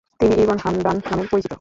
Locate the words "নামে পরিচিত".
1.05-1.49